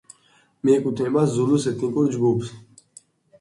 მიეკუთვნება 0.69 1.25
ზულუს 1.33 1.67
ეთნიკურ 1.73 2.11
ჯგუფს. 2.17 2.51